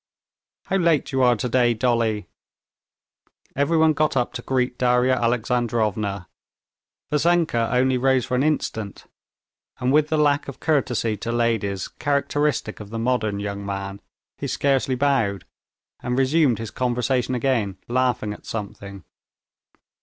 [0.65, 2.25] "How late you are today, Dolly!"
[3.55, 6.27] Everyone got up to greet Darya Alexandrovna.
[7.11, 9.05] Vassenka only rose for an instant,
[9.77, 14.01] and with the lack of courtesy to ladies characteristic of the modern young man,
[14.39, 15.45] he scarcely bowed,
[15.99, 19.03] and resumed his conversation again, laughing at something.